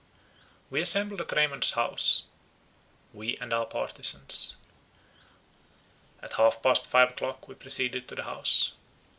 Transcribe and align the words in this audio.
We 0.71 0.81
assembled 0.81 1.21
at 1.21 1.31
Raymond's 1.31 1.69
house, 1.73 2.23
we 3.13 3.37
and 3.37 3.53
our 3.53 3.67
partizans. 3.67 4.55
At 6.23 6.33
half 6.33 6.63
past 6.63 6.87
five 6.87 7.11
o'clock 7.11 7.47
we 7.47 7.53
proceeded 7.53 8.07
to 8.07 8.15
the 8.15 8.23
House. 8.23 8.71